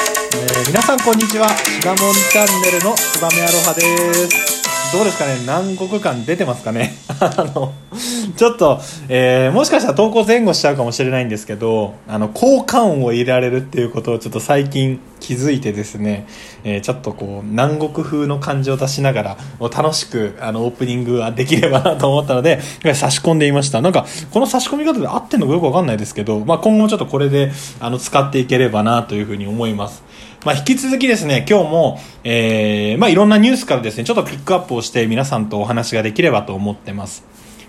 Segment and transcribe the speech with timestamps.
[0.00, 1.48] えー皆さんこんにちは。
[1.48, 3.80] シナモンチャンネルのツバメアロハで
[4.28, 4.92] す。
[4.96, 5.36] どうですかね？
[5.40, 6.94] 南国感出てますかね？
[7.20, 7.72] あの
[8.36, 16.26] ちょっと、えーもしかしたら投稿前後しちゃうかもしれないんですけどあの効果音を入れられるっていうことをちょっと最近気づいてですね、
[16.64, 22.60] えーちょっとこう南国風の感じを出しながら楽しくあのオープニングができればなと思ったので
[22.94, 30.02] 差し込んでいましたなんかこの差し込み方で合ってんのかよくわかんないですけど、まあ、今後もちょっとこれであの使っていければなというふうに思います
[30.46, 37.24] まあ、引き続きですね、今日も、えー、まあ、いろんなニュースからですね、ちょっとピックアップをして皆さんとお話ができればと思ってます。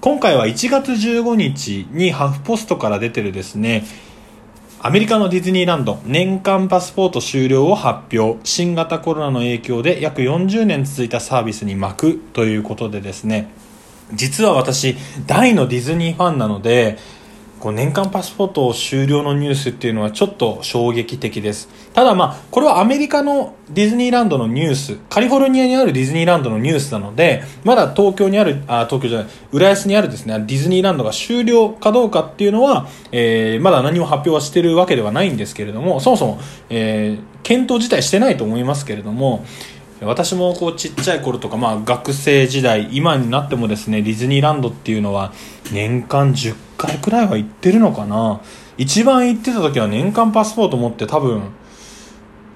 [0.00, 3.84] 今回は1月15日にハフポストから出てるですね、
[4.84, 8.40] アメリカのディズニーランド年間パスポート終了を発表。
[8.42, 12.18] 新型コロナの影響で約40年続いたサービスに巻く。
[12.32, 13.48] ということでですね。
[14.12, 16.98] 実は私大のディズニーファンなので
[17.62, 21.68] こう年間パスポート終了のニュースっていうのはちょっと衝撃的です。
[21.94, 39.44] ただまあこれはアメリカのディズニーランドのニュースカリフォルニアにあるディズニーランドのニュースなのでまだ東京にあるあ東京じゃない浦安にあるですねディズニーランドが終了かどうかっていうのは、えーまだ何も発表はしてるわけではないんですけれどもそもそも、えー検討自体してないと思いますけれども
[40.04, 45.32] 私もこうちっちゃい頃とか、まあ、学生時代今になってもですねディズニーランドっていうのは
[45.72, 48.40] 年間10回くらいは行ってるのかな。
[48.78, 51.42] 一番行ってた時は年間パスポート持って多分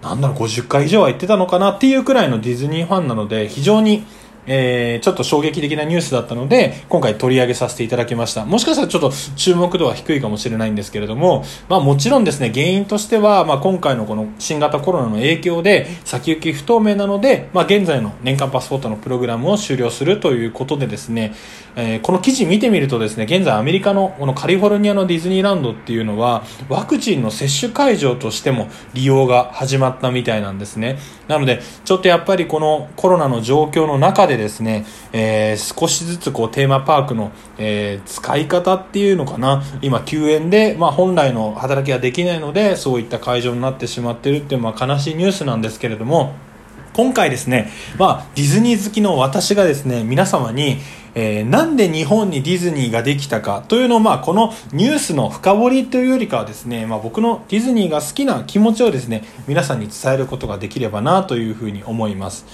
[0.03, 4.05] なんだろう50回以上は行ってたのかなっていうくらいのディズニーファンなので非常に
[4.47, 8.44] えーちょっと衝撃的なニュースだったので今回取り上げさせていただきました。
[8.44, 21.34] もしかしたらちょっと注目度は低いかもしれないんですけれども、まあ、もちろんですね原因としては、まあ、今回のこの新型コロナの影響で先行き不透明なので、まあ、現在の年間パスポートのプログラムを終了するということでですね、
[21.77, 30.98] えーこの記事見てみるとですね現在アメリカのこのカリフォルニアのディズニーランドっていうのはワクチンの接種会場としても利用が始まったみたいなんですね。
[31.28, 46.34] なのでちょっとやっぱりこのコロナの状況の中でですね、えー少しずつこうテーマパークの、えー使い方っていうのかな今休園で、まあ、本来の働きができないのでそういった会場になってしまってるっていう、まあ、悲しいニュースなんですけれども
[46.97, 50.78] 今回ですね、まあ、ディズニー好きの私がですね、皆様に、
[51.15, 62.47] えーなんで日本にディズニーができたかというのを、まあ、このニュースの深掘りというよりかはですね、まあ、僕のディズニーが好きな気持ちをですね、皆さんに伝えることができればなというふうに思います。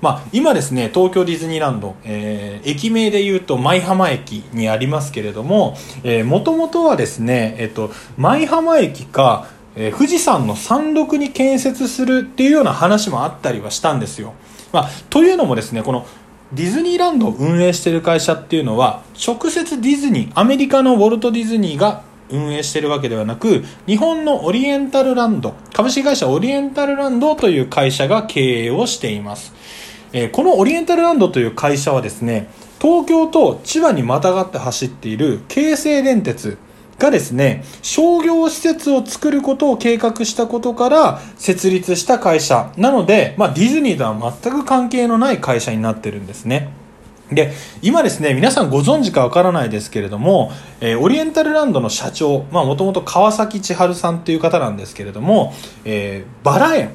[0.00, 14.34] まあ、今ですね、東京ディズニーランド、えー駅名で言うと舞浜駅にありますけれども、えー、もともとはですね、えっと、舞浜駅か、えー富士山の山麓に建設するっていうような話もあったりはしたんですよ。
[14.72, 16.06] まあ、というのもですね、この
[16.52, 29.52] ディズニーランドを運営している会社っていうのは、直接ディズニー、アメリカのウォルト・ディズニーが運営しているわけではなく、日本のオリエンタルランド、株式会社オリエンタルランドという会社が経営をしています。
[30.12, 32.48] えーこのオリエンタルランドという会社はですね、
[32.80, 36.58] 東京と千葉にまたがって走っている京成電鉄
[36.98, 46.70] がですね、商業施設を作ることを計画したことから設立した会社なので、まあ、ディズニーとは全く関係のない会社になってるんですね。
[47.32, 50.50] で、今ですね、皆さんご存知かわからないですけれども、
[50.80, 55.54] えーオリエンタルランドの社長、まあもともと川崎千春さんっていう方なんですけれども、
[55.84, 56.90] えーバラ園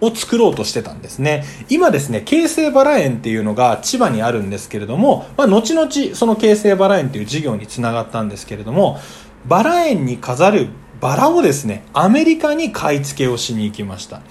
[0.00, 1.44] を作ろうとしてたんですね。
[1.68, 8.98] 今ですね、京成バラ園っていうのが千葉にあるんですけれども、まあ後々その京成バラ園っていう事業につながったんですけれども、
[9.46, 10.68] バラ園に飾る
[11.00, 14.22] バラをですね、アメリカに買い付けをしに行きました。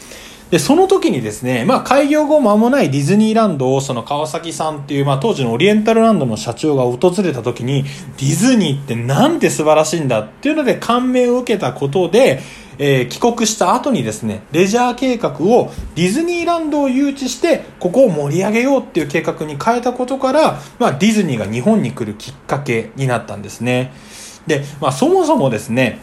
[0.52, 12.42] で、その時にですね、まあ、開業後間もないディズニーランドを、その川崎さんっていう、まあ、当時のオリエンタルランドの社長が訪れた時に、ディズニーってなんて素晴らしいんだっていうので感銘を受けたことで、
[12.78, 23.94] えー帰国した後にですね、レジャー計画をディズニーランドを誘致して、ここを盛り上げようっていう計画に変えたことから、まあ、ディズニーが日本に来るきっかけになったんですね。
[24.46, 26.00] で、まあ、そもそもですね、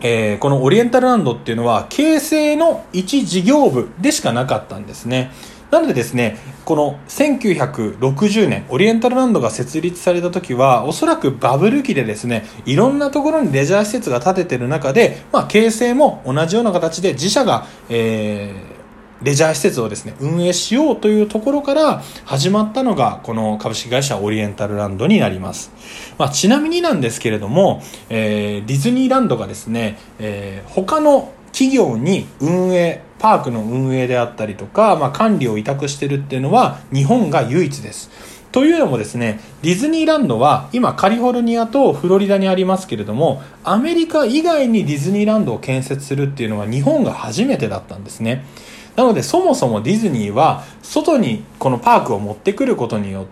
[0.00, 5.30] えーこのオリエンタルランドっていうのは、形成の一事業部でしかなかったんですね。
[5.70, 18.54] なのでですね、この1960年、オリエンタルランドが設立された時は、おそらくバブル期でですね、いろんなところにレジャー施設が建ててる中で、まあ、京成も同じような形で自社が、え
[19.26, 25.72] レジャー施設をですね、運営しようというところから始まったのが、この株式会社オリエンタルランドになります。
[26.16, 38.10] まあ、ちなみになんですけれども、えーディズニーランドがですね、えー他の企業に運営、パークの運営であったりとか、まあ、管理を委託してるっていうのは日本が唯一です。
[38.52, 48.44] というのもですね、ディズニーランドは今カリフォルニアとフロリダにありますけれども、アメリカ以外にディズニーランドを建設するっていうのは日本が初めてだったんですね。
[48.96, 53.26] なのでそもそもディズニーは外にこのパークを持ってくることによっ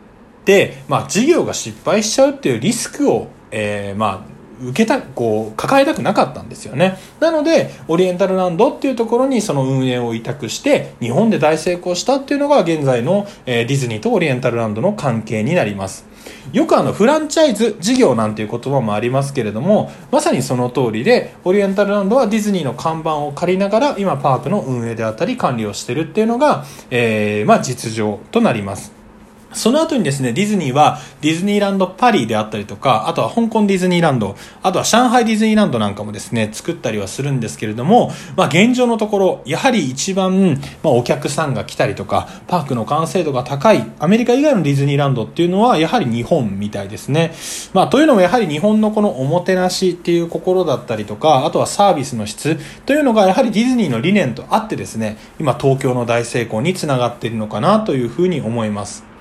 [0.45, 6.97] て、まあ事業が失敗しちゃうっていうリスクを、えー、まあ受けた、こう、抱えたくなかったんですよね。
[7.21, 16.07] なので、オリエンタルランドっていうところにその運営を委託して、日本で大成功したっていうのが現在の、えー、ディズニーとオリエンタルランドの関係になります。
[16.53, 29.04] よくあの、フランチャイズ事業なんていう言葉もありますけれども、まさにその通りで、オリエンタルランドはディズニーの看板を借りながら、今パークの運営であったり管理をしてるっていうのが、えー、まあ実情となります。
[29.55, 47.33] その後にですね、ディズニーはディズニーランドパリであったりとか、あとは香港ディズニーランド、あとは上海ディズニーランドなんかもですね、作ったりはするんですけれども、まあ現状のところ、やはり一番、まあお客さんが来たりとか、パークの完成度が高い、アメリカ以外のディズニーランドっていうのは、やはり日本みたいですね。
[47.73, 59.14] まあというのもやはり日本のこのおもてなしっていう心だったりとか、あとはサービスの質というのがやはりディズニーの理念とあってですね、今東京の大成功につながっているのかなというふうに思います。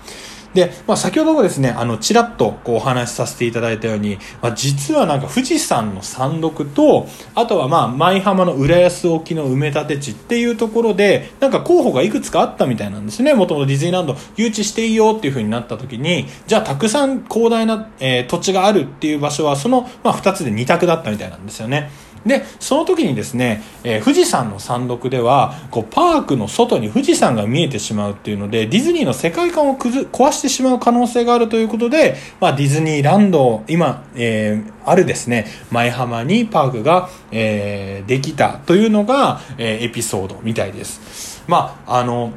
[0.53, 13.33] で、まあ、先ほどもですね、あの、ちらっとこうお話しさせていただいたように、まあ、実はなんか富士山の山麓と、あとはまあ、舞浜の浦安沖の埋め立て地っていうところで、なんか候補がいくつかあったみたいなんですね。
[13.33, 21.89] もともとディズニーランド誘致していいよっていう風になった時に、じゃあたくさん広大な、えー、土地があるっていう場所は、その、まあ、2つで2択だったみたいなんですよね。
[22.25, 41.43] でその時にですね、えー、富士山の山麓ではこうパークの外に富士山が見えてしまうっていうのでディズニーの世界観を崩壊してしまう可能性があるということで、まあ、ディズニーランド今、えー、あるですね舞浜にパークが、えー、できたというのが、えー、エピソードみたいです。
[41.47, 42.31] まああの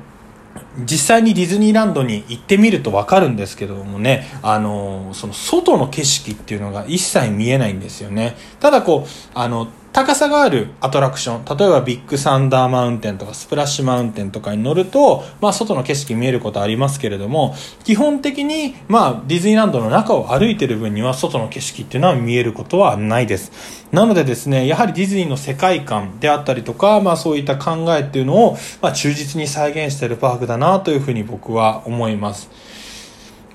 [0.79, 8.37] 実際にディズニーランドに行ってみると分かるんですけどもね、あの、その外の景色っていうのが一切見えないんですよね。
[8.61, 23.87] ただこう、あの、高さがあるアトラクション、例えばビッグサンダーマウンテンとかスプラッシュマウンテンとかに乗ると、まあ外の景色見えることありますけれども、基本的に、まあディズニーランドの中を歩いてる分には外の景色っていうのは見えることはないです。
[23.91, 32.51] なのでですね、やはりディズニーの世界観であったりとか、まあそういった考えっていうのを、まあ忠実に再現してるパークだなというふうに僕は思います。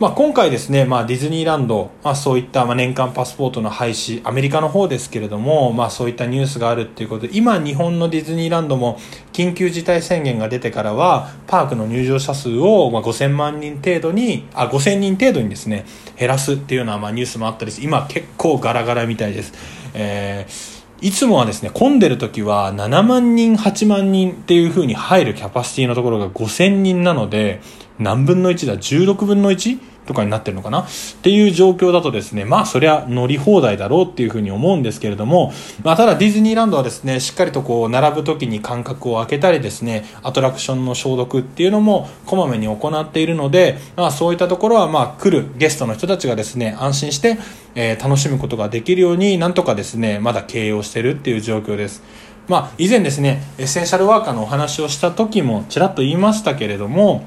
[0.02, 8.98] まあ、今回ですね、まあ、ディズニーランド、まあ、そういったま年間パスポートの廃止、アメリカの方ですけれども、まあ、そういったニュースがあるっていうことで、今日本のディズニーランドも
[9.32, 15.86] 緊急事態宣言が出てからは、パークの入場者数をま5000万人程度に、あ、5000人程度にですね、
[16.18, 19.54] 減らすっていうようなまニュースもあったりして今結構ガラガラみたいです。
[19.94, 20.71] えー
[21.02, 27.60] いつもはですね、混んでる時は7万人、8万人っていう風に入るキャパシティのところが5000人なので、
[27.98, 29.80] 何分の1だ ?16 分の 1?
[30.06, 30.82] とかになってるのかな？
[30.82, 30.86] っ
[31.22, 35.54] ていう状況だとですね、まあそりゃ乗り放題だろうっていうふうに思うんですけれども、
[35.84, 47.38] まあただディズニーランドはですね、しっかりとこう並ぶ時に間隔を空けたりですね、アトラクションの消毒っていうのもこまめに行っているので、まあそういったところはまあ来るゲストの人たちがですね、安心して、
[47.76, 52.02] えー、楽しむことができるようになんとかですね、まだ経営をしてるっていう状況です。
[52.48, 57.26] まあ以前ですね、エッセンシャルワーカーのお話をした時もちらっと言いましたけれども、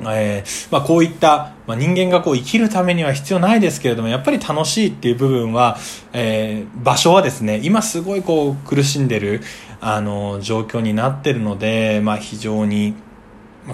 [0.00, 5.78] えー、まあ、こういった、まあ、人間がこう生きるためには必要ないですけれどもやっぱり楽しいっていう部分は、
[6.12, 9.40] えー、場所はですね今すごいこう苦しんでる
[9.80, 12.94] あの状況になってるので、まあ、非常に、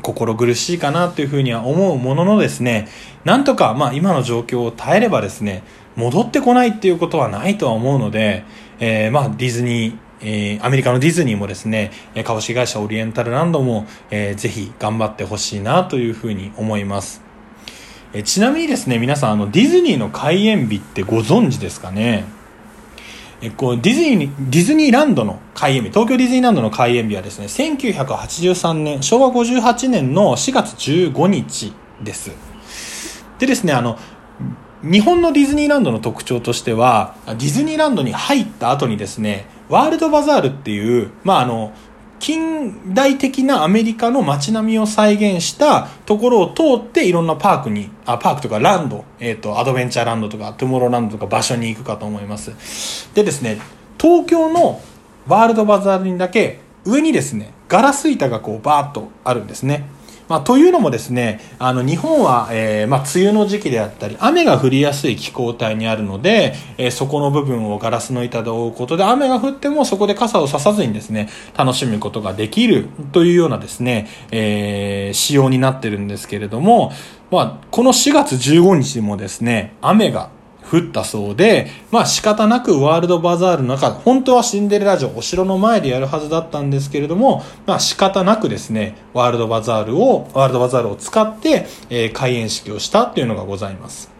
[0.02, 2.86] 心苦しいかなというふうには思うもののですね
[3.24, 5.64] なんとか、まあ、今の状況を耐えればですね
[5.96, 8.44] 戻ってこないっていうことはないとは思うので、
[8.78, 11.92] えー、まあ、ディズニーえー、アメリカのディズニーもですね、
[12.24, 17.22] 株式会社オリエンタルランドも、えー、ぜひ頑張ってほしいなというふうに思います。
[18.12, 22.24] えー、ちなみにですね、皆さん、あの、ディズニーの開園日ってご存知ですかね？
[23.42, 31.72] えこうディズニー、ディズニーランドの開園日、東京ディズニーランドの開園日はですね、1983年、昭和58年の4月15日
[32.02, 32.32] です。
[33.38, 33.98] でですね、あの、
[34.82, 41.72] 日本のディズニーランドの特徴としては、ディズニーランドに入った後にですね、ワールドバザールっていう、まあ、あの、
[42.18, 53.08] 近代的なアメリカの街並みを再現したところを通っていろんなパークに、あ、パークとかランド、えっ、ー、と、アドベンチャーランドとかトゥモローランドとか場所に行くかと思います。
[53.14, 53.58] でですね、
[53.98, 54.80] 東京の
[55.26, 59.86] ワールドバザールにだけ上にですね、ガラス板がこうバーッとあるんですね。
[60.30, 76.92] まあ、というのもですね、あの、日本は、えー、まあ、梅雨の時期であったり、雨が降りやすい気候帯にあるので、えー、そこの部分をガラスの板で覆うことで、雨が降ってもそこで傘をささずにですね、楽しむことができるというようなですね、えー、仕様になってるんですけれども、
[77.32, 80.30] まあ、この4月15日もですね、雨が
[80.70, 94.10] 降ったそうで、まあ仕方なくワールドバザールの中、本当はシンデレラ城、お城の前でやるはずだったんですけれども、まあ仕方なくですね、ワールドバザールを、ワールドバザールを使って、えー、開園式をしたっていうのがございます。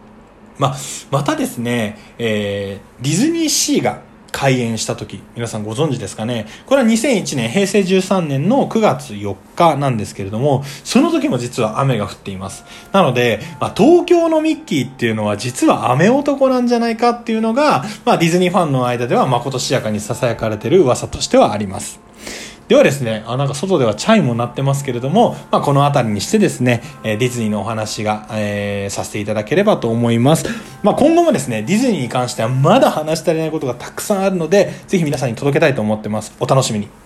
[0.57, 0.75] まあ、
[1.09, 4.01] またですね、えー、ディズニーシーが
[4.31, 6.47] 開園した時、皆さんご存知ですかね？
[6.65, 12.63] これは2001年、平成13年の9月4日なんですけれども、その時も実は雨が降っています。
[12.91, 21.99] なので、まあ、東京のミッキーっていうのは実は雨男なんじゃないかっていうのが、まあ、ディズニーファンの間ではまことしやかに囁かれてる噂としてはあります。
[22.71, 30.45] ではですね、あ、なんか外ではチャイムも鳴ってますけれども、まあ、この辺りにしてですね、えディズニーのお話が、えー、させていただければと思います。
[30.81, 36.33] まあ、今後もですね、ディズニーに関してはまだ話し足りないことがたくさんあるので、ぜひ皆さんに届けたいと思ってます。
[36.39, 37.00] お楽しみに。